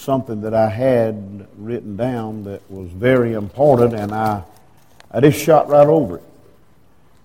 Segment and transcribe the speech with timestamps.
[0.00, 4.42] something that I had written down that was very important, and I,
[5.10, 6.24] I just shot right over it.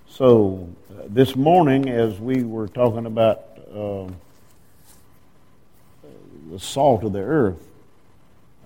[0.09, 4.07] So uh, this morning, as we were talking about uh,
[6.51, 7.65] the salt of the earth,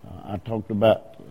[0.07, 1.23] uh, I talked about uh,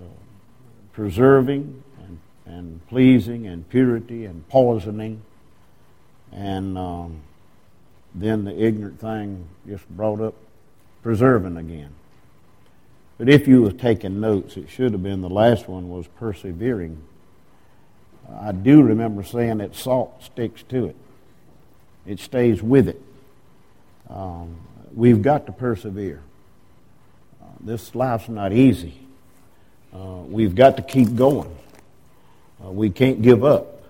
[0.93, 5.23] preserving and, and pleasing and purity and poisoning,
[6.33, 7.23] and um,
[8.15, 10.35] then the ignorant thing just brought up
[11.03, 11.91] preserving again.
[13.19, 17.03] But if you were taking notes, it should have been the last one was persevering.
[18.41, 20.97] I do remember saying that salt sticks to it.
[22.07, 23.03] It stays with it.
[24.09, 24.57] Um,
[24.95, 26.21] we've got to persevere.
[27.43, 28.95] Uh, this life's not easy.
[29.93, 31.55] Uh, we've got to keep going.
[32.65, 33.83] Uh, we can't give up.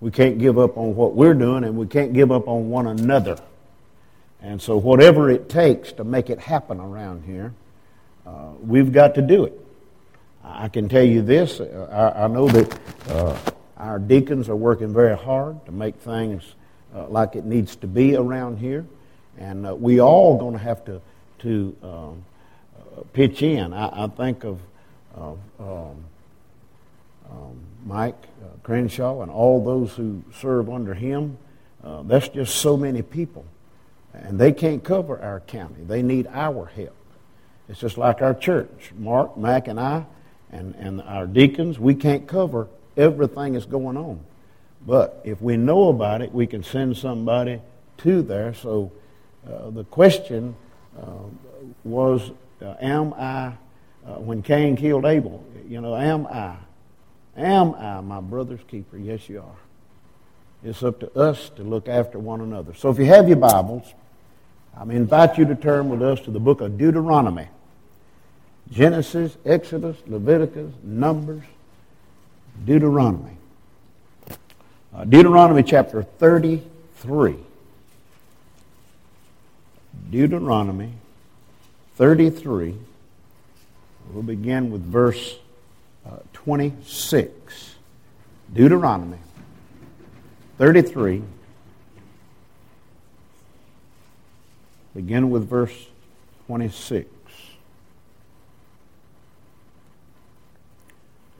[0.00, 2.86] We can't give up on what we're doing, and we can't give up on one
[2.86, 3.38] another.
[4.42, 7.52] And so, whatever it takes to make it happen around here,
[8.26, 9.60] uh, we've got to do it.
[10.42, 13.38] I can tell you this uh, I, I know that uh,
[13.76, 16.42] our deacons are working very hard to make things
[16.94, 18.86] uh, like it needs to be around here.
[19.38, 21.00] And uh, we all going to have to,
[21.40, 22.24] to um,
[22.76, 23.72] uh, pitch in.
[23.72, 24.60] I, I think of,
[25.14, 26.04] of um,
[27.30, 28.22] um, Mike
[28.62, 31.38] Crenshaw and all those who serve under him.
[32.04, 33.44] that's just so many people.
[34.12, 35.84] And they can't cover our county.
[35.84, 36.96] They need our help.
[37.70, 38.90] It's just like our church.
[38.98, 40.04] Mark, Mac, and I,
[40.50, 44.18] and, and our deacons, we can't cover everything that's going on.
[44.84, 47.60] But if we know about it, we can send somebody
[47.98, 48.54] to there.
[48.54, 48.90] So
[49.48, 50.56] uh, the question
[51.00, 51.04] uh,
[51.84, 53.52] was, uh, am I,
[54.04, 56.56] uh, when Cain killed Abel, you know, am I?
[57.36, 58.98] Am I my brother's keeper?
[58.98, 60.68] Yes, you are.
[60.68, 62.74] It's up to us to look after one another.
[62.74, 63.94] So if you have your Bibles,
[64.76, 67.46] I invite you to turn with us to the book of Deuteronomy.
[68.70, 71.42] Genesis, Exodus, Leviticus, Numbers,
[72.64, 73.36] Deuteronomy.
[74.94, 77.36] Uh, Deuteronomy chapter 33.
[80.10, 80.92] Deuteronomy
[81.96, 82.76] 33.
[84.12, 85.36] We'll begin with verse
[86.06, 87.74] uh, 26.
[88.52, 89.18] Deuteronomy
[90.58, 91.22] 33.
[94.94, 95.86] Begin with verse
[96.46, 97.19] 26.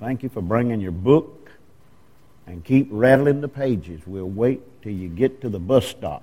[0.00, 1.52] Thank you for bringing your book
[2.46, 4.00] and keep rattling the pages.
[4.06, 6.22] We'll wait till you get to the bus stop.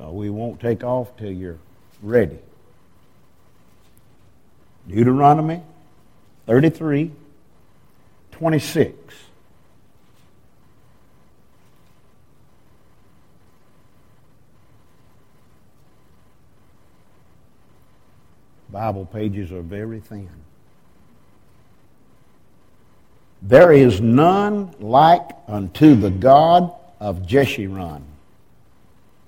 [0.00, 1.58] Uh, we won't take off till you're
[2.00, 2.38] ready.
[4.88, 5.60] Deuteronomy
[6.46, 7.10] 33,
[8.30, 9.14] 26.
[18.70, 20.30] Bible pages are very thin.
[23.42, 28.02] There is none like unto the God of Jeshurun,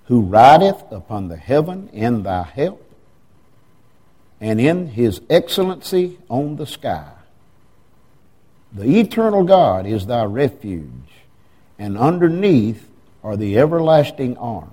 [0.05, 2.81] who rideth upon the heaven in thy help,
[4.41, 7.11] and in his excellency on the sky.
[8.73, 11.11] The eternal God is thy refuge,
[11.77, 12.89] and underneath
[13.25, 14.71] are the everlasting arms.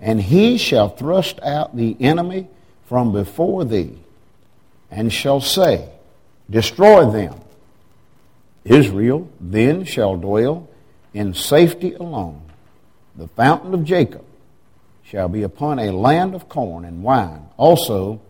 [0.00, 2.46] And he shall thrust out the enemy
[2.86, 3.98] from before thee,
[4.92, 5.88] and shall say,
[6.48, 7.41] Destroy them
[8.64, 10.68] Israel then shall dwell
[11.12, 12.42] in safety alone.
[13.16, 14.24] The fountain of Jacob
[15.02, 17.48] shall be upon a land of corn and wine.
[17.56, 18.20] Also,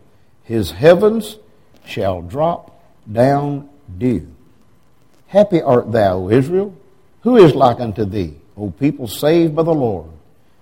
[0.43, 1.37] his heavens
[1.85, 4.27] shall drop down dew.
[5.27, 6.75] Happy art thou, Israel.
[7.21, 10.09] Who is like unto thee, O people saved by the Lord?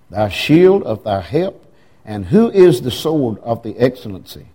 [0.09, 1.65] Thy shield of thy help,
[2.05, 4.47] and who is the sword of the excellency?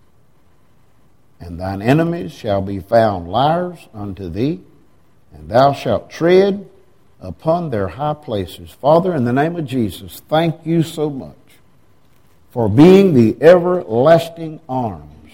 [1.39, 4.61] And thine enemies shall be found liars unto thee
[5.37, 6.69] and thou shalt tread
[7.19, 8.71] upon their high places.
[8.71, 11.35] Father, in the name of Jesus, thank you so much
[12.51, 15.33] for being the everlasting arms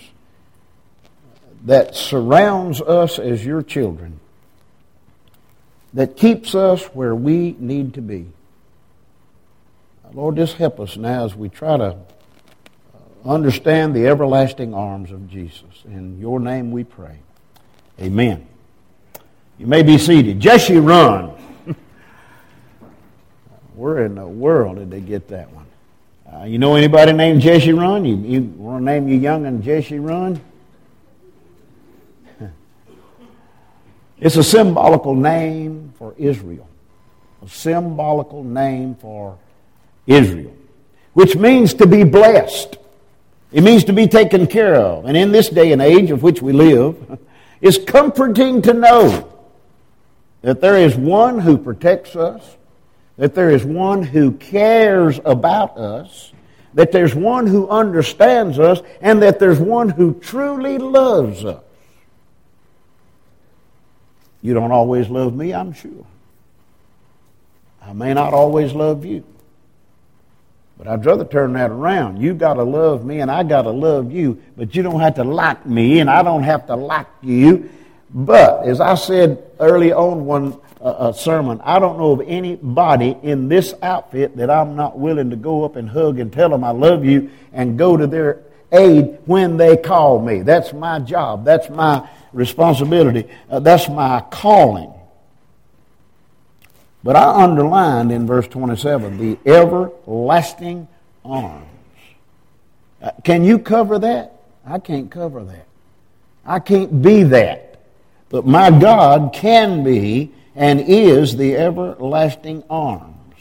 [1.66, 4.19] that surrounds us as your children,
[5.94, 8.28] that keeps us where we need to be.
[10.13, 11.98] Lord, just help us now as we try to
[13.25, 15.83] understand the everlasting arms of Jesus.
[15.86, 17.18] In your name we pray.
[18.00, 18.48] Amen.
[19.58, 20.40] You may be seated.
[20.40, 21.34] Jeshurun.
[23.76, 25.66] Where in the world did they get that one?
[26.32, 28.08] Uh, you know anybody named Jeshurun?
[28.08, 30.40] You, you want to name your young and Jeshurun?
[34.20, 36.68] it's a symbolical name for Israel.
[37.44, 39.38] A symbolical name for
[40.08, 40.56] Israel,
[41.14, 42.78] which means to be blessed.
[43.52, 45.06] It means to be taken care of.
[45.06, 47.20] And in this day and age of which we live,
[47.62, 49.32] it's comforting to know
[50.44, 52.57] that there is one who protects us,
[53.18, 56.31] that there is one who cares about us,
[56.74, 61.63] that there's one who understands us, and that there's one who truly loves us.
[64.42, 66.06] You don't always love me, I'm sure.
[67.81, 69.24] I may not always love you.
[70.78, 72.22] But I'd rather turn that around.
[72.22, 75.16] You got to love me and I got to love you, but you don't have
[75.16, 77.69] to like me and I don't have to like you.
[78.13, 83.48] But as I said early on one uh, sermon, I don't know of anybody in
[83.48, 86.69] this outfit that I'm not willing to go up and hug and tell them I
[86.69, 90.42] love you and go to their aid when they call me.
[90.42, 91.44] That's my job.
[91.45, 93.27] That's my responsibility.
[93.50, 94.94] Uh, that's my calling.
[97.04, 100.88] But I underlined in verse 27 the everlasting
[101.25, 101.68] arms.
[103.01, 104.42] Uh, can you cover that?
[104.66, 105.68] I can't cover that.
[106.45, 107.73] I can't be that.
[108.33, 113.38] But my God can be and is the everlasting arms.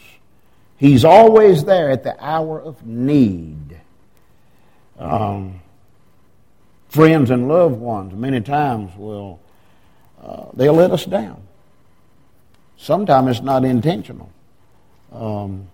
[0.77, 3.79] He's always there at the hour of need.
[4.99, 5.61] Um,
[6.89, 9.39] friends and loved ones many times will
[10.23, 11.41] uh, they'll let us down.
[12.77, 14.29] Sometimes it's not intentional.
[15.11, 15.69] Um,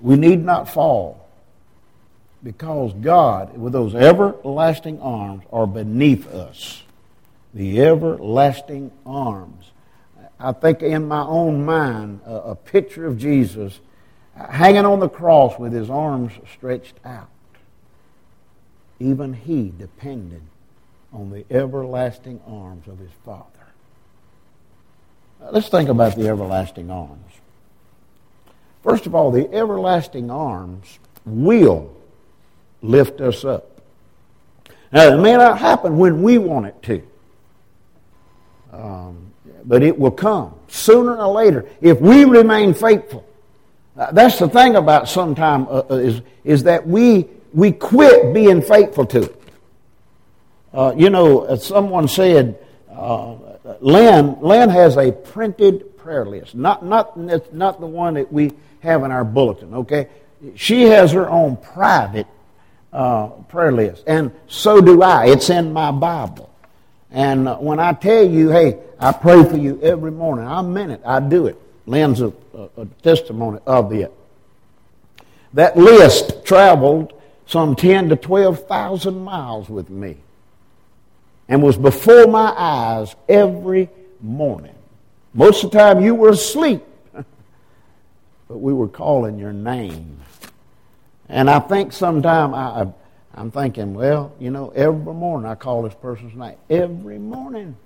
[0.00, 1.28] we need not fall
[2.44, 6.84] because God, with those everlasting arms, are beneath us.
[7.54, 9.70] The everlasting arms.
[10.38, 13.80] I think in my own mind, a, a picture of Jesus
[14.36, 17.28] hanging on the cross with his arms stretched out.
[19.00, 20.42] Even he depended
[21.12, 23.44] on the everlasting arms of his Father.
[25.50, 27.32] Let's think about the everlasting arms.
[28.82, 31.94] First of all, the everlasting arms will
[32.82, 33.80] lift us up.
[34.92, 37.02] Now, it may not happen when we want it to,
[38.72, 39.32] um,
[39.64, 43.24] but it will come sooner or later if we remain faithful.
[43.96, 48.62] Uh, that's the thing about sometime uh, uh, is, is that we, we quit being
[48.62, 49.42] faithful to it.
[50.72, 52.58] Uh, you know, someone said,
[52.90, 53.34] uh,
[53.80, 57.16] Lynn, Lynn has a printed prayer list, not, not,
[57.52, 60.08] not the one that we have in our bulletin, okay?
[60.54, 62.26] She has her own private
[62.92, 65.26] uh, prayer list, and so do I.
[65.26, 66.47] It's in my Bible.
[67.10, 71.00] And when I tell you, hey, I pray for you every morning, I mean it.
[71.04, 71.56] I do it.
[71.86, 74.12] Lynn's a, a, a testimony of it.
[75.54, 77.14] That list traveled
[77.46, 80.18] some 10 to 12,000 miles with me
[81.48, 83.88] and was before my eyes every
[84.20, 84.74] morning.
[85.32, 86.82] Most of the time you were asleep,
[87.12, 87.24] but
[88.48, 90.18] we were calling your name.
[91.30, 92.88] And I think sometime I,
[93.38, 96.56] I'm thinking, well, you know, every morning I call this person's name.
[96.68, 97.76] Every morning.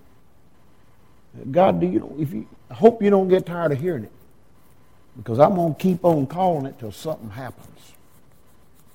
[1.51, 4.13] God, do you know, if you I hope you don't get tired of hearing it.
[5.15, 7.93] Because I'm going to keep on calling it till something happens.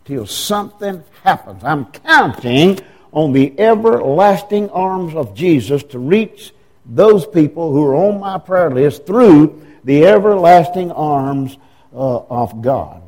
[0.06, 1.63] Till something happens.
[1.63, 2.80] I'm counting
[3.12, 6.53] on the everlasting arms of Jesus to reach
[6.88, 11.56] those people who are on my prayer list through the everlasting arms
[11.94, 13.03] uh, of God.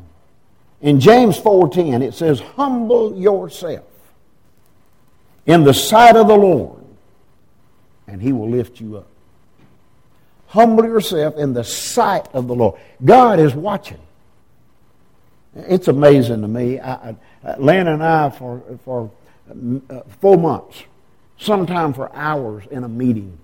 [0.81, 3.83] In James 4:10 it says, "Humble yourself
[5.45, 6.83] in the sight of the Lord,
[8.07, 9.07] and he will lift you up."
[10.47, 12.79] Humble yourself in the sight of the Lord.
[13.03, 13.99] God is watching.
[15.55, 16.79] It's amazing to me.
[16.79, 19.11] I, I, Lynn and I, for, for
[19.49, 20.83] uh, four months,
[21.37, 23.37] sometime for hours in a meeting,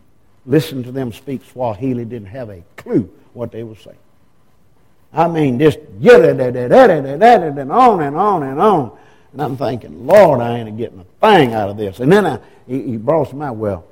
[0.46, 3.98] listen to them speak Swahili, didn't have a clue what they were saying.
[5.16, 8.98] I mean, just get it, and on and on and on.
[9.32, 12.00] And I'm thinking, Lord, I ain't getting a thing out of this.
[12.00, 13.86] And then I, he, he brought some out, well,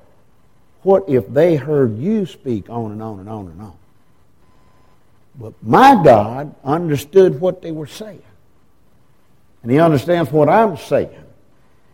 [0.83, 3.73] what if they heard you speak on and on and on and on?
[5.39, 8.21] But my God understood what they were saying.
[9.63, 11.23] And he understands what I'm saying.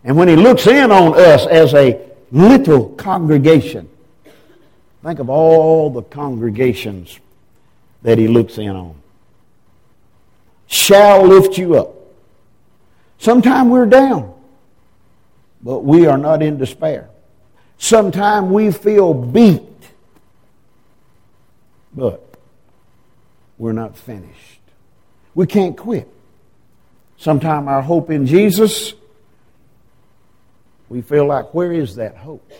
[0.03, 3.89] And when he looks in on us as a little congregation,
[5.03, 7.19] think of all the congregations
[8.01, 8.98] that he looks in on.
[10.69, 11.95] Shall lift you up.
[13.17, 14.33] Sometimes we're down,
[15.63, 17.09] but we are not in despair.
[17.79, 19.63] Sometimes we feel beat,
[21.93, 22.23] but
[23.57, 24.61] we're not finished.
[25.33, 26.07] We can't quit.
[27.17, 28.93] Sometimes our hope in Jesus
[30.87, 32.51] we feel like, where is that hope?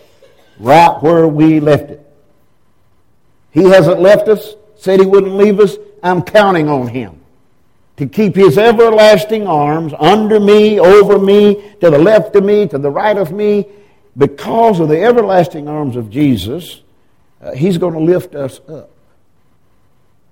[0.58, 2.06] Right where we left it.
[3.52, 5.76] He hasn't left us, said He wouldn't leave us.
[6.02, 7.19] I'm counting on Him
[8.00, 12.78] to keep his everlasting arms under me, over me, to the left of me, to
[12.78, 13.66] the right of me,
[14.16, 16.80] because of the everlasting arms of Jesus,
[17.42, 18.88] uh, he's going to lift us up.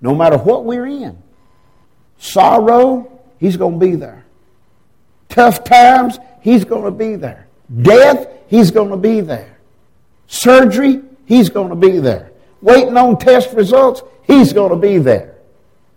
[0.01, 1.23] No matter what we're in.
[2.17, 4.25] Sorrow, he's going to be there.
[5.29, 7.49] Tough times, he's going to be there.
[7.83, 9.59] Death, he's going to be there.
[10.27, 12.33] Surgery, he's going to be there.
[12.63, 15.37] Waiting on test results, he's going to be there.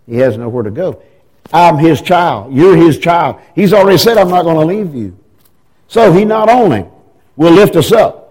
[0.06, 1.02] He has nowhere to go.
[1.52, 2.52] I'm his child.
[2.52, 3.40] You're his child.
[3.54, 5.18] He's already said, I'm not going to leave you.
[5.88, 6.86] So he not only
[7.36, 8.22] will lift us up,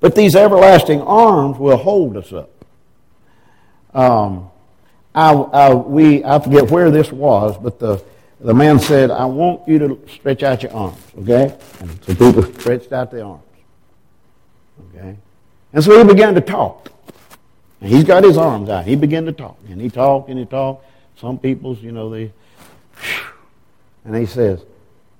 [0.00, 2.50] but these everlasting arms will hold us up.
[3.94, 4.50] Um,
[5.14, 8.02] I, I, we, I forget where this was, but the,
[8.40, 11.56] the man said, I want you to stretch out your arms, okay?
[11.80, 13.42] And so people stretched out their arms,
[14.94, 15.16] okay?
[15.72, 16.92] And so he began to talk.
[17.80, 18.84] And he's got his arms out.
[18.84, 19.58] He began to talk.
[19.68, 20.84] And he talked and he talked.
[21.16, 22.32] Some people's, you know, they,
[24.04, 24.64] and he says,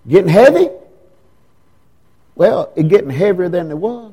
[0.07, 0.69] getting heavy?
[2.35, 4.13] Well, it's getting heavier than it was.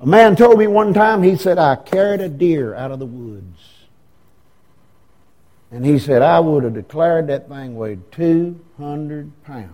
[0.00, 3.06] A man told me one time, he said, I carried a deer out of the
[3.06, 3.58] woods.
[5.70, 9.72] And he said, I would have declared that thing weighed 200 pounds.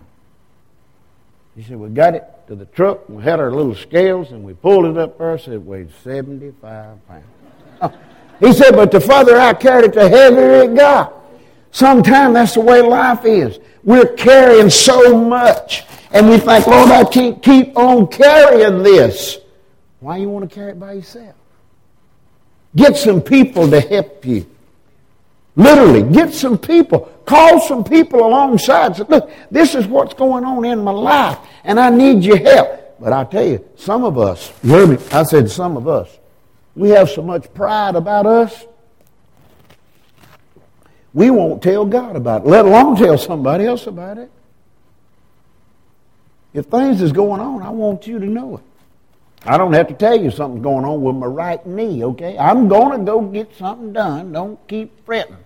[1.55, 4.53] He said, We got it to the truck, we had our little scales, and we
[4.53, 7.95] pulled it up there, said it weighed 75 pounds.
[8.39, 11.13] He said, but the further I carried it, the heavier it got.
[11.71, 13.59] Sometimes that's the way life is.
[13.83, 15.83] We're carrying so much.
[16.11, 19.39] And we think, Lord, I can't keep on carrying this.
[19.99, 21.35] Why you want to carry it by yourself?
[22.75, 24.45] Get some people to help you.
[25.55, 27.11] Literally, get some people.
[27.25, 28.95] Call some people alongside.
[28.95, 32.99] Say, look, this is what's going on in my life, and I need your help.
[32.99, 34.97] But I tell you, some of us, you heard me?
[35.11, 36.17] I said some of us.
[36.75, 38.65] We have so much pride about us,
[41.13, 44.31] we won't tell God about it, let alone tell somebody else about it.
[46.53, 48.63] If things is going on, I want you to know it.
[49.45, 52.37] I don't have to tell you something's going on with my right knee, okay?
[52.37, 54.31] I'm going to go get something done.
[54.31, 55.37] Don't keep fretting.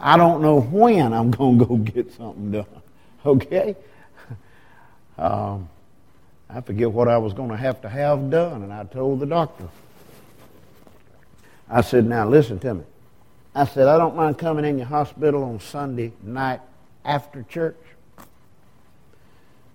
[0.00, 2.82] I don't know when I'm going to go get something done,
[3.24, 3.76] okay?
[5.18, 5.68] Um,
[6.48, 9.26] I forget what I was going to have to have done, and I told the
[9.26, 9.68] doctor.
[11.72, 12.84] I said, now listen to me.
[13.54, 16.60] I said, I don't mind coming in your hospital on Sunday night
[17.02, 17.78] after church,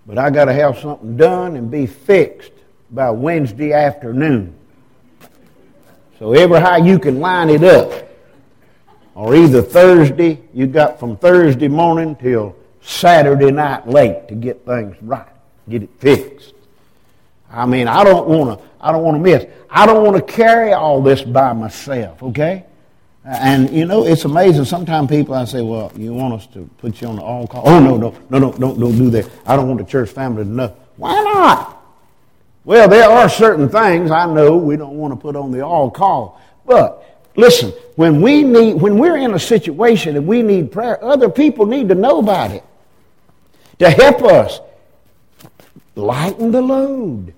[0.06, 2.52] but I got to have something done and be fixed
[2.92, 4.54] by Wednesday afternoon.
[6.20, 8.08] So every how you can line it up,
[9.16, 14.96] or either Thursday, you got from Thursday morning till Saturday night late to get things
[15.02, 15.26] right,
[15.68, 16.54] get it fixed.
[17.50, 18.66] I mean, I don't want to.
[18.80, 19.46] I don't want to miss.
[19.70, 22.22] I don't want to carry all this by myself.
[22.22, 22.64] Okay.
[23.24, 24.64] And you know, it's amazing.
[24.64, 27.62] Sometimes people, I say, "Well, you want us to put you on the all call?"
[27.66, 29.28] Oh no, no, no, no, don't don't do that.
[29.46, 30.74] I don't want the church family to know.
[30.96, 31.74] Why not?
[32.64, 35.90] Well, there are certain things I know we don't want to put on the all
[35.90, 36.40] call.
[36.66, 41.28] But listen, when we need, when we're in a situation and we need prayer, other
[41.28, 42.64] people need to know about it
[43.78, 44.60] to help us
[45.94, 47.32] lighten the load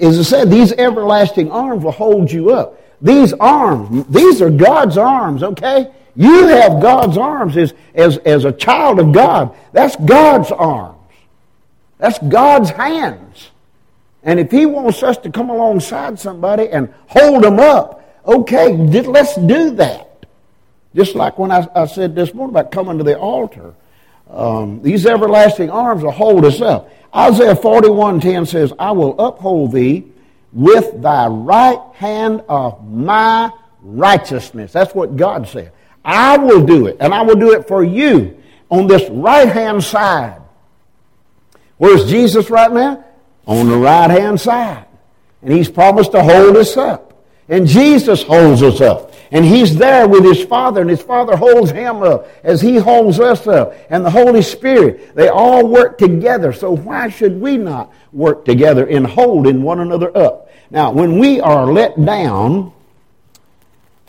[0.00, 2.80] as I said, these everlasting arms will hold you up.
[3.00, 5.90] These arms, these are God's arms, okay?
[6.14, 9.54] You have God's arms as, as, as a child of God.
[9.72, 10.96] That's God's arms.
[11.98, 13.50] That's God's hands.
[14.22, 19.36] And if He wants us to come alongside somebody and hold them up, okay, let's
[19.36, 20.26] do that.
[20.94, 23.74] Just like when I, I said this morning about coming to the altar.
[24.28, 26.90] Um, these everlasting arms will hold us up.
[27.14, 30.06] Isaiah 41:10 says, I will uphold thee
[30.52, 33.50] with thy right hand of my
[33.82, 34.72] righteousness.
[34.72, 35.72] That's what God said.
[36.04, 39.82] I will do it, and I will do it for you on this right hand
[39.82, 40.40] side.
[41.78, 43.04] Where's Jesus right now?
[43.46, 44.86] On the right hand side.
[45.42, 47.24] And he's promised to hold us up.
[47.48, 49.05] And Jesus holds us up.
[49.30, 53.18] And he's there with his Father, and his Father holds him up as he holds
[53.18, 53.74] us up.
[53.90, 56.52] And the Holy Spirit, they all work together.
[56.52, 60.50] So why should we not work together in holding one another up?
[60.70, 62.72] Now, when we are let down,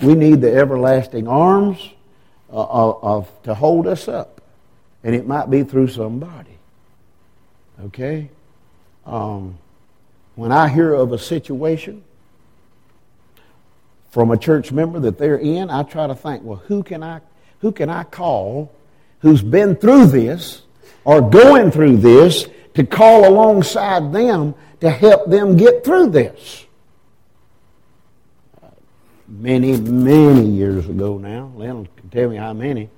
[0.01, 1.89] we need the everlasting arms
[2.51, 4.41] uh, of, of, to hold us up.
[5.03, 6.57] And it might be through somebody.
[7.85, 8.29] Okay?
[9.05, 9.57] Um,
[10.35, 12.03] when I hear of a situation
[14.17, 17.21] from a church member that they're in, I try to think, well, who can I,
[17.59, 18.73] who can I call
[19.19, 20.63] who's been through this
[21.03, 26.65] or going through this to call alongside them to help them get through this?
[29.27, 32.89] Many, many years ago now, Lynn can tell me how many,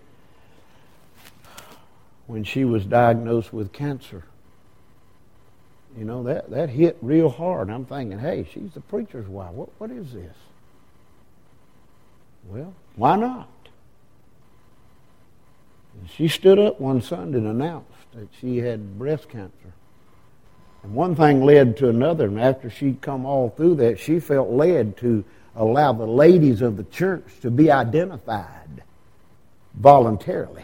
[2.28, 4.24] when she was diagnosed with cancer.
[5.98, 7.70] You know, that, that hit real hard.
[7.70, 9.52] I'm thinking, hey, she's the preacher's wife.
[9.52, 10.34] What, what is this?
[12.50, 13.48] Well, why not?
[16.00, 19.74] And she stood up one Sunday and announced that she had breast cancer.
[20.82, 24.50] And one thing led to another, and after she'd come all through that, she felt
[24.50, 25.24] led to
[25.56, 28.84] allow the ladies of the church to be identified
[29.76, 30.64] voluntarily.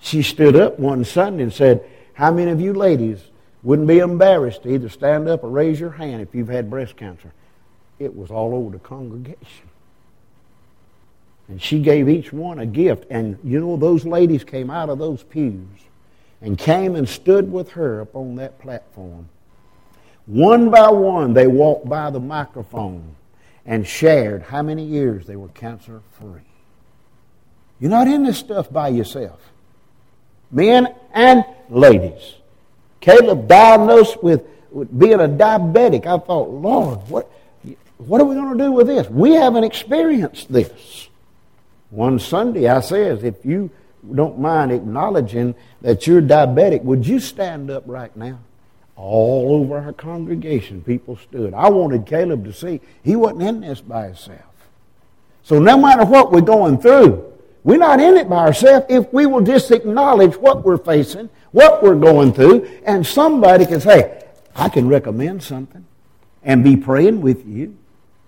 [0.00, 3.20] She stood up one Sunday and said, How many of you ladies
[3.62, 6.96] wouldn't be embarrassed to either stand up or raise your hand if you've had breast
[6.96, 7.32] cancer?
[7.98, 9.68] It was all over the congregation.
[11.48, 13.06] And she gave each one a gift.
[13.10, 15.66] And you know, those ladies came out of those pews
[16.40, 19.28] and came and stood with her up on that platform.
[20.26, 23.14] One by one, they walked by the microphone
[23.64, 26.40] and shared how many years they were cancer free.
[27.78, 29.40] You're not in this stuff by yourself.
[30.50, 32.34] Men and ladies.
[33.00, 36.06] Caleb diagnosed with, with being a diabetic.
[36.06, 37.30] I thought, Lord, what,
[37.98, 39.08] what are we going to do with this?
[39.08, 41.08] We haven't experienced this.
[41.90, 43.70] One Sunday I says, if you
[44.14, 48.38] don't mind acknowledging that you're diabetic, would you stand up right now?
[48.96, 51.52] All over our congregation, people stood.
[51.54, 54.40] I wanted Caleb to see he wasn't in this by himself.
[55.42, 59.26] So no matter what we're going through, we're not in it by ourselves if we
[59.26, 64.24] will just acknowledge what we're facing, what we're going through, and somebody can say,
[64.54, 65.84] I can recommend something
[66.42, 67.76] and be praying with you,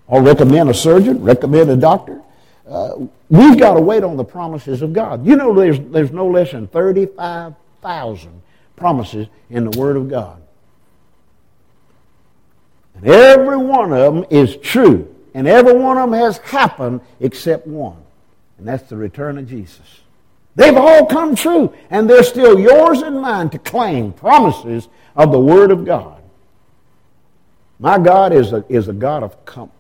[0.07, 2.21] or recommend a surgeon, recommend a doctor.
[2.69, 5.27] Uh, we've got to wait on the promises of God.
[5.27, 8.43] You know, there's, there's no less than 35,000
[8.77, 10.43] promises in the Word of God.
[12.95, 15.15] And every one of them is true.
[15.35, 18.03] And every one of them has happened except one.
[18.59, 20.01] And that's the return of Jesus.
[20.57, 21.73] They've all come true.
[21.91, 26.21] And they're still yours and mine to claim promises of the Word of God.
[27.79, 29.78] My God is a, is a God of comfort.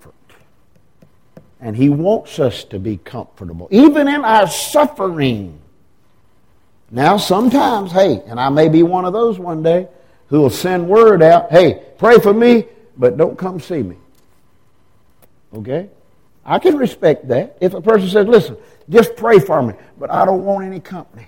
[1.61, 5.61] And He wants us to be comfortable, even in our suffering.
[6.91, 9.89] Now, sometimes, hey, and I may be one of those one day
[10.29, 12.65] who will send word out, hey, pray for me,
[12.97, 13.97] but don't come see me.
[15.55, 15.89] Okay?
[16.45, 17.59] I can respect that.
[17.61, 18.57] If a person says, listen,
[18.89, 21.27] just pray for me, but I don't want any company.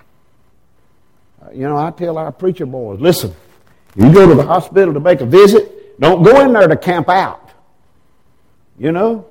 [1.43, 3.35] Uh, you know, I tell our preacher boys, listen,
[3.95, 7.09] you go to the hospital to make a visit, don't go in there to camp
[7.09, 7.51] out.
[8.79, 9.27] You know?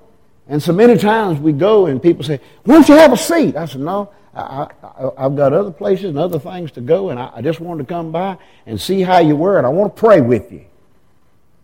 [0.50, 3.54] And so many times we go and people say, why don't you have a seat?
[3.54, 4.68] I said, no, I,
[5.16, 7.94] have got other places and other things to go, and I, I, just wanted to
[7.94, 8.36] come by
[8.66, 10.64] and see how you were, and I want to pray with you.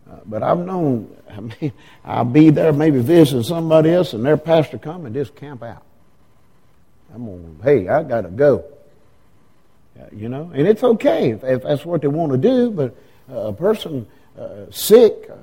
[0.08, 1.72] Uh, but I've known, I mean,
[2.04, 5.82] I'll be there maybe visiting somebody else, and their pastor come and just camp out.
[7.12, 8.64] I'm going, hey, I got to go.
[9.98, 12.96] Uh, you know, and it's okay if, if, that's what they want to do, but
[13.28, 14.06] uh, a person
[14.38, 15.34] uh, sick, uh,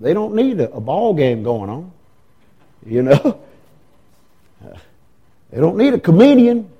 [0.00, 1.92] they don't need a, a, ball game going on.
[2.86, 3.40] You know,
[5.50, 6.70] they don't need a comedian.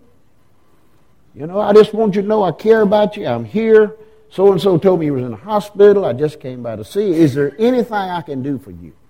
[1.35, 3.27] You know, I just want you to know I care about you.
[3.27, 3.97] I'm here.
[4.31, 6.05] So and so told me he was in the hospital.
[6.05, 7.09] I just came by to see.
[7.09, 7.15] You.
[7.15, 8.93] Is there anything I can do for you?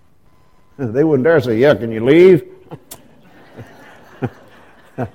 [0.78, 2.44] They wouldn't dare say, Yeah, can you leave?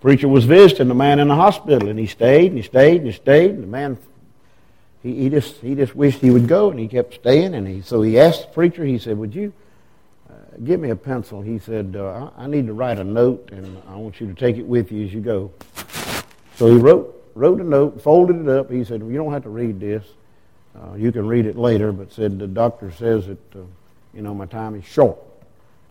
[0.00, 3.06] Preacher was visiting the man in the hospital, and he stayed and he stayed and
[3.06, 3.52] he stayed.
[3.52, 3.98] And the man,
[5.06, 7.54] he, he just he just wished he would go, and he kept staying.
[7.54, 8.84] And he so he asked the preacher.
[8.84, 9.52] He said, "Would you
[10.28, 13.80] uh, give me a pencil?" He said, uh, "I need to write a note, and
[13.88, 15.52] I want you to take it with you as you go."
[16.56, 18.70] So he wrote wrote a note, folded it up.
[18.70, 20.04] He said, well, "You don't have to read this.
[20.74, 23.60] Uh, you can read it later." But said the doctor says that uh,
[24.12, 25.18] you know my time is short.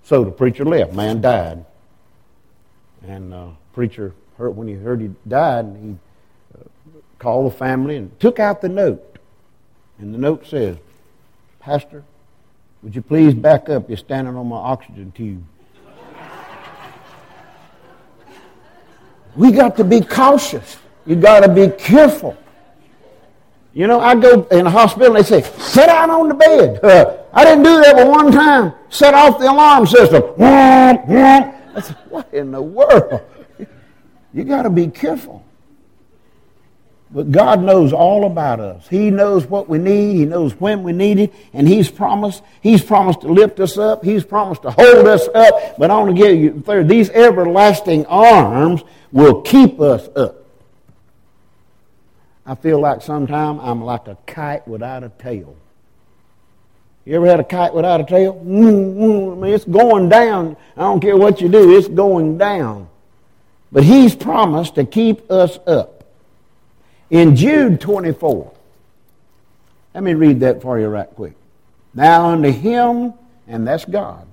[0.03, 0.93] So the preacher left.
[0.93, 1.63] Man died,
[3.07, 5.95] and uh, preacher heard when he heard he died, he
[7.25, 9.17] called the family and took out the note.
[9.97, 10.77] And the note says,
[11.59, 12.03] Pastor,
[12.83, 13.89] would you please back up?
[13.89, 15.43] You're standing on my oxygen tube.
[19.35, 20.77] we got to be cautious.
[21.07, 22.37] You got to be careful.
[23.73, 26.79] You know, I go in the hospital and they say, sit down on the bed.
[26.83, 28.71] Uh, I didn't do that but one time.
[28.89, 30.21] Set off the alarm system.
[30.39, 33.21] I said, what in the world?
[34.33, 35.44] You got to be careful.
[37.11, 38.87] But God knows all about us.
[38.87, 40.15] He knows what we need.
[40.15, 41.33] He knows when we need it.
[41.53, 44.03] And He's promised, He's promised to lift us up.
[44.03, 45.77] He's promised to hold us up.
[45.77, 50.45] But I want to give you third, these everlasting arms will keep us up.
[52.45, 55.55] I feel like sometimes I'm like a kite without a tail.
[57.05, 58.33] You ever had a kite without a tail?
[58.33, 60.57] Mm, mm, mean, it's going down.
[60.75, 62.89] I don't care what you do, it's going down.
[63.71, 65.94] But he's promised to keep us up.
[67.09, 68.51] In Jude 24,
[69.93, 71.35] let me read that for you right quick.
[71.93, 73.13] Now unto him,
[73.47, 74.27] and that's God,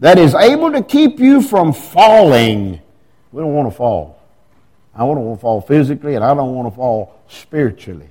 [0.00, 2.80] that is able to keep you from falling.
[3.32, 4.22] We don't want to fall.
[4.94, 8.08] I don't want to fall physically, and I don't want to fall spiritually.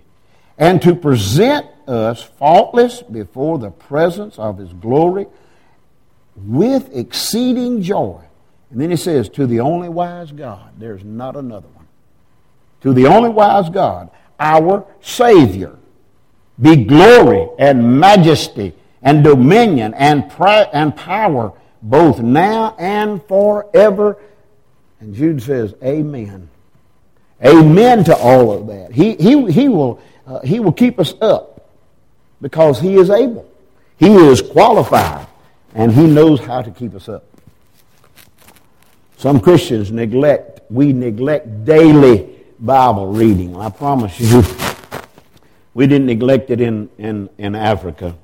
[0.58, 5.28] And to present us faultless before the presence of his glory
[6.36, 8.22] with exceeding joy.
[8.72, 11.68] And then he says, To the only wise God, there's not another.
[12.86, 15.76] To the only wise God, our Savior,
[16.62, 24.22] be glory and majesty and dominion and, and power both now and forever.
[25.00, 26.48] And Jude says, Amen.
[27.44, 28.92] Amen to all of that.
[28.92, 31.68] He, he, he, will, uh, he will keep us up
[32.40, 33.50] because He is able.
[33.98, 35.26] He is qualified
[35.74, 37.24] and He knows how to keep us up.
[39.18, 43.56] Some Christians neglect, we neglect daily Bible reading.
[43.58, 44.44] I promise you,
[45.74, 48.16] we didn't neglect it in, in, in Africa,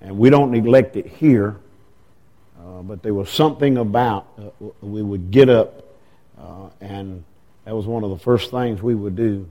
[0.00, 1.56] and we don't neglect it here.
[2.58, 5.84] Uh, but there was something about uh, we would get up,
[6.38, 7.24] uh, and
[7.64, 9.48] that was one of the first things we would do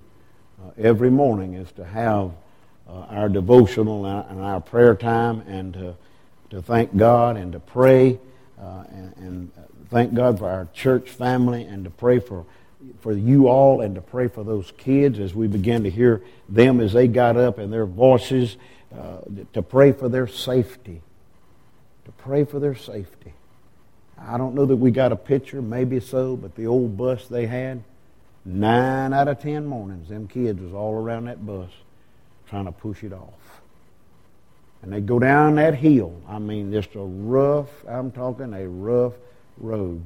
[0.62, 2.32] uh, every morning is to have
[2.88, 5.96] uh, our devotional and our prayer time and to,
[6.50, 8.20] to thank God and to pray
[8.60, 9.52] uh, and, and
[9.90, 12.46] thank God for our church family and to pray for,
[13.02, 16.80] for you all and to pray for those kids as we began to hear them
[16.80, 18.58] as they got up and their voices,
[18.96, 19.20] uh,
[19.54, 21.02] to pray for their safety.
[22.06, 23.34] To pray for their safety.
[24.17, 27.48] I don't know that we got a picture, maybe so, but the old bus they
[27.48, 27.84] had,
[28.46, 31.72] nine out of ten mornings, them kids was all around that bus
[32.50, 33.62] trying to push it off.
[34.82, 36.20] And they go down that hill.
[36.28, 39.13] I mean, just a rough, I'm talking a rough
[39.58, 40.04] road,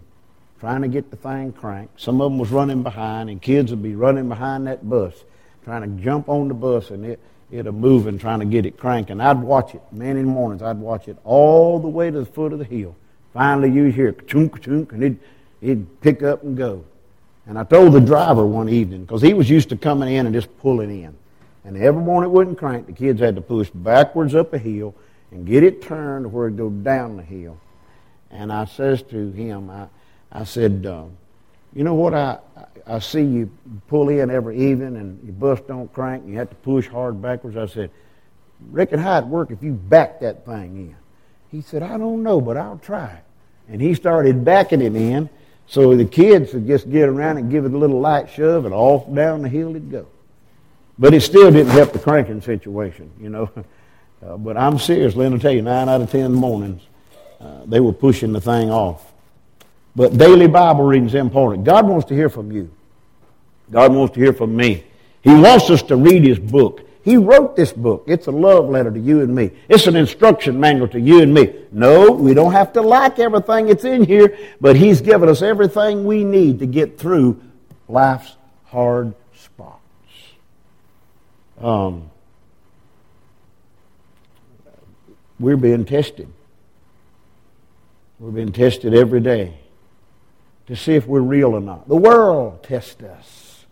[0.60, 2.00] trying to get the thing cranked.
[2.00, 5.14] Some of them was running behind, and kids would be running behind that bus,
[5.64, 7.20] trying to jump on the bus, and it
[7.52, 9.22] it'll move and trying to get it cranking.
[9.22, 10.62] I'd watch it, man, in mornings.
[10.62, 12.96] I'd watch it all the way to the foot of the hill.
[13.34, 15.20] Finally, you hear chunk chunk, and it'd,
[15.62, 16.84] it'd pick up and go.
[17.48, 20.34] And I told the driver one evening because he was used to coming in and
[20.34, 21.16] just pulling in.
[21.64, 22.88] And every morning it wouldn't crank.
[22.88, 24.96] The kids had to push backwards up a hill
[25.32, 27.60] and get it turned where it'd go down the hill.
[28.32, 29.88] And I says to him, I,
[30.36, 31.06] I said, uh,
[31.74, 32.40] you know what, I,
[32.86, 33.50] I see you
[33.88, 37.22] pull in every evening and your bus don't crank and you have to push hard
[37.22, 37.56] backwards.
[37.56, 37.90] I said,
[38.70, 40.96] reckon how'd work if you backed that thing in?
[41.52, 43.22] He said, I don't know, but I'll try.
[43.70, 45.30] And he started backing it in
[45.68, 48.74] so the kids would just get around and give it a little light shove and
[48.74, 50.06] off down the hill it'd go.
[51.00, 53.50] But it still didn't help the cranking situation, you know.
[54.26, 56.82] Uh, but I'm serious, let me tell you, nine out of ten mornings,
[57.40, 59.14] uh, they were pushing the thing off.
[59.96, 61.64] But daily Bible reading is important.
[61.64, 62.70] God wants to hear from you.
[63.72, 64.84] God wants to hear from me.
[65.22, 66.82] He wants us to read His book.
[67.04, 68.04] He wrote this book.
[68.08, 69.52] It's a love letter to you and me.
[69.70, 71.54] It's an instruction manual to you and me.
[71.72, 76.04] No, we don't have to like everything that's in here, but He's given us everything
[76.04, 77.42] we need to get through
[77.88, 79.80] life's hard spots.
[81.62, 82.10] Um,
[85.40, 86.28] we're being tested.
[88.20, 89.60] We're being tested every day
[90.68, 91.88] to see if we're real or not.
[91.88, 93.66] The world tests us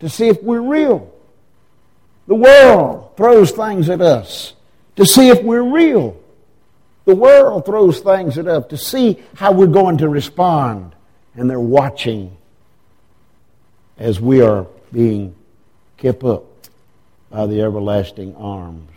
[0.00, 1.12] to see if we're real.
[2.26, 4.54] The world throws things at us
[4.96, 6.18] to see if we're real.
[7.04, 10.94] The world throws things at us to see how we're going to respond.
[11.34, 12.36] And they're watching
[13.98, 15.34] as we are being
[15.96, 16.44] kept up
[17.30, 18.90] by the everlasting arms.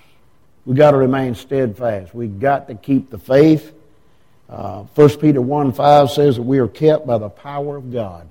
[0.65, 2.13] We've got to remain steadfast.
[2.13, 3.74] We've got to keep the faith
[4.49, 8.27] uh, 1 Peter 1 5 says that we are kept by the power of God.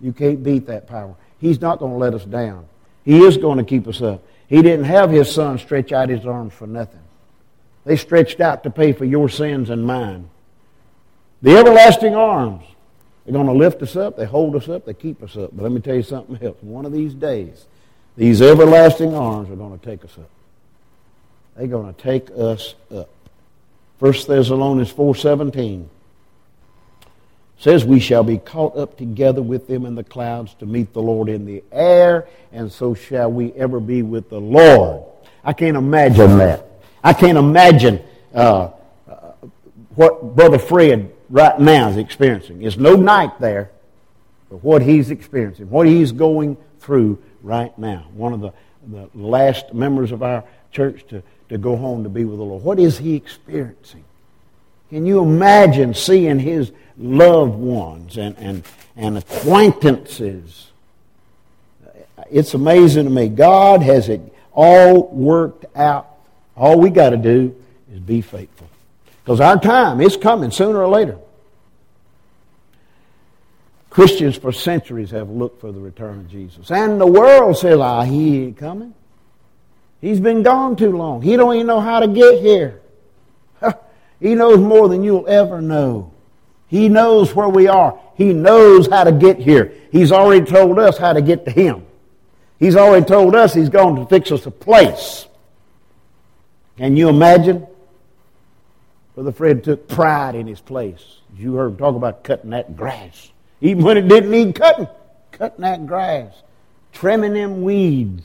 [0.00, 1.14] You can't beat that power.
[1.40, 2.66] He's not going to let us down.
[3.04, 4.22] He is going to keep us up.
[4.48, 7.00] He didn't have his son stretch out his arms for nothing.
[7.84, 10.28] They stretched out to pay for your sins and mine.
[11.42, 12.64] The everlasting arms.
[13.24, 14.16] They're going to lift us up.
[14.16, 14.84] They hold us up.
[14.84, 15.50] They keep us up.
[15.52, 16.56] But let me tell you something else.
[16.60, 17.66] One of these days,
[18.16, 20.30] these everlasting arms are going to take us up.
[21.56, 23.08] They're going to take us up.
[23.98, 25.86] 1 Thessalonians 4.17
[27.58, 31.00] says, We shall be caught up together with them in the clouds to meet the
[31.00, 35.04] Lord in the air, and so shall we ever be with the Lord.
[35.42, 36.66] I can't imagine that.
[37.02, 38.02] I can't imagine
[38.34, 38.70] uh,
[39.08, 39.32] uh,
[39.94, 42.62] what Brother Fred right now is experiencing.
[42.62, 43.70] It's no night there,
[44.50, 48.06] but what he's experiencing, what he's going through right now.
[48.12, 48.52] One of the,
[48.86, 50.44] the last members of our
[50.76, 52.62] church to to go home to be with the Lord.
[52.62, 54.04] What is he experiencing?
[54.90, 58.64] Can you imagine seeing his loved ones and, and,
[58.96, 60.70] and acquaintances.
[62.30, 63.28] It's amazing to me.
[63.28, 64.20] God has it
[64.52, 66.08] all worked out.
[66.56, 67.54] All we got to do
[67.92, 68.68] is be faithful.
[69.22, 71.18] Because our time is coming sooner or later.
[73.90, 76.70] Christians for centuries have looked for the return of Jesus.
[76.70, 78.94] And the world says, ah, he ain't coming.
[80.06, 81.20] He's been gone too long.
[81.20, 82.80] He don't even know how to get here.
[84.20, 86.12] he knows more than you'll ever know.
[86.68, 87.98] He knows where we are.
[88.14, 89.72] He knows how to get here.
[89.90, 91.84] He's already told us how to get to Him.
[92.60, 95.26] He's already told us He's going to fix us a place.
[96.76, 97.66] Can you imagine?
[99.16, 101.18] Brother Fred took pride in his place.
[101.36, 103.32] You heard him talk about cutting that grass.
[103.60, 104.86] Even when it didn't need cutting,
[105.32, 106.32] cutting that grass,
[106.92, 108.22] trimming them weeds.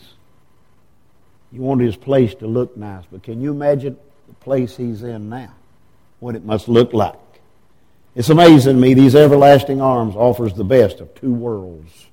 [1.52, 5.30] You want his place to look nice, but can you imagine the place he's in
[5.30, 5.54] now?
[6.20, 7.16] What it must look like.
[8.16, 12.08] It's amazing to me, these everlasting arms offers the best of two worlds.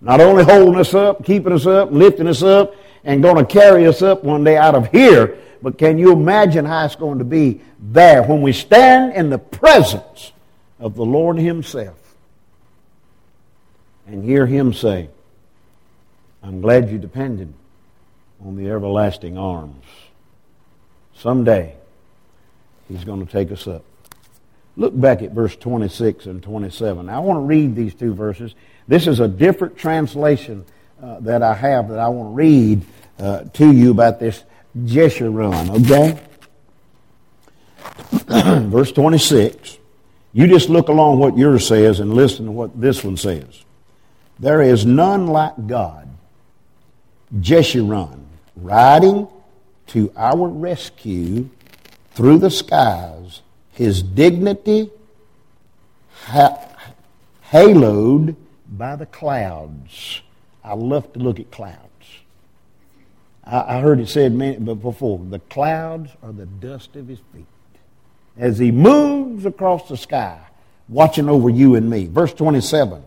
[0.00, 3.86] Not only holding us up, keeping us up, lifting us up, and going to carry
[3.86, 7.24] us up one day out of here, but can you imagine how it's going to
[7.24, 10.32] be there when we stand in the presence
[10.78, 11.98] of the Lord Himself
[14.06, 15.10] and hear Him say,
[16.42, 17.52] I'm glad you depended
[18.44, 19.84] on the everlasting arms.
[21.14, 21.74] Someday,
[22.88, 23.84] He's going to take us up.
[24.76, 27.06] Look back at verse 26 and 27.
[27.06, 28.54] Now, I want to read these two verses.
[28.88, 30.64] This is a different translation
[31.02, 32.82] uh, that I have that I want to read
[33.18, 34.42] uh, to you about this
[34.76, 36.20] Jeshurun, okay?
[38.68, 39.78] Verse 26.
[40.32, 43.64] You just look along what yours says and listen to what this one says.
[44.38, 46.08] There is none like God,
[47.36, 48.19] Jeshurun,
[48.60, 49.28] riding
[49.88, 51.48] to our rescue
[52.12, 53.42] through the skies,
[53.72, 54.90] his dignity
[56.26, 56.68] ha-
[57.50, 58.36] haloed
[58.68, 60.22] by the clouds.
[60.62, 61.78] I love to look at clouds.
[63.44, 67.46] I, I heard it said many, before the clouds are the dust of his feet.
[68.36, 70.40] As he moves across the sky,
[70.88, 72.06] watching over you and me.
[72.06, 73.02] Verse 27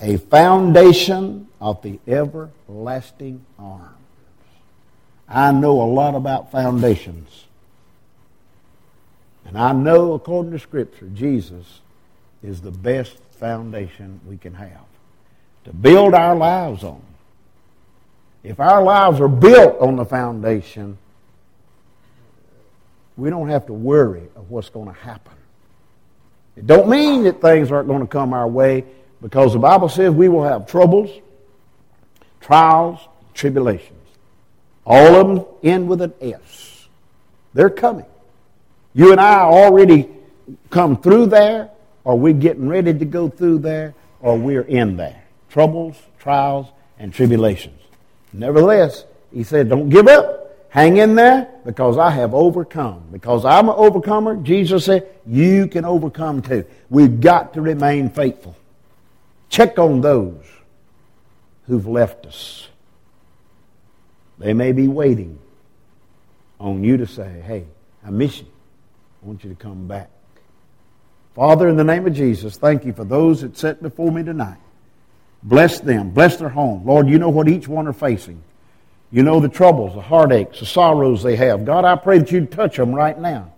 [0.00, 3.96] A foundation of the everlasting arms.
[5.28, 7.44] I know a lot about foundations.
[9.44, 11.80] And I know, according to Scripture, Jesus
[12.42, 14.84] is the best foundation we can have
[15.64, 17.02] to build our lives on.
[18.42, 20.96] If our lives are built on the foundation,
[23.16, 25.34] we don't have to worry of what's going to happen.
[26.56, 28.84] It don't mean that things aren't going to come our way
[29.20, 31.10] because the Bible says we will have troubles,
[32.40, 33.00] trials,
[33.34, 33.96] tribulations.
[34.84, 36.88] All of them end with an S.
[37.54, 38.06] They're coming.
[38.94, 40.08] You and I already
[40.70, 41.70] come through there,
[42.04, 45.22] or we're getting ready to go through there, or we're in there.
[45.48, 46.66] Troubles, trials,
[46.98, 47.80] and tribulations.
[48.32, 50.38] Nevertheless, he said, Don't give up.
[50.70, 53.02] Hang in there because I have overcome.
[53.10, 56.64] Because I'm an overcomer, Jesus said, You can overcome too.
[56.88, 58.56] We've got to remain faithful.
[59.48, 60.44] Check on those
[61.70, 62.68] who've left us.
[64.38, 65.38] They may be waiting
[66.58, 67.66] on you to say, Hey,
[68.04, 68.46] I miss you.
[69.22, 70.10] I want you to come back.
[71.34, 74.58] Father, in the name of Jesus, thank you for those that sit before me tonight.
[75.42, 76.10] Bless them.
[76.10, 76.84] Bless their home.
[76.84, 78.42] Lord, you know what each one are facing.
[79.12, 81.64] You know the troubles, the heartaches, the sorrows they have.
[81.64, 83.52] God, I pray that you'd touch them right now.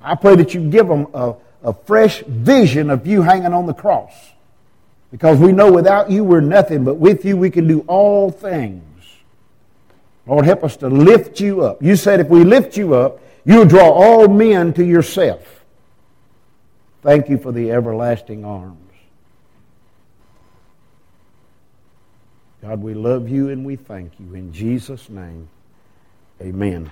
[0.00, 3.74] I pray that you give them a, a fresh vision of you hanging on the
[3.74, 4.12] cross.
[5.10, 8.82] Because we know without you we're nothing, but with you we can do all things.
[10.26, 11.82] Lord, help us to lift you up.
[11.82, 15.64] You said if we lift you up, you'll draw all men to yourself.
[17.02, 18.80] Thank you for the everlasting arms.
[22.62, 24.34] God, we love you and we thank you.
[24.34, 25.48] In Jesus' name,
[26.40, 26.90] amen.